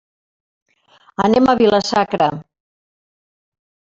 Anem 1.27 1.51
a 1.51 1.55
Vila-sacra. 1.59 2.31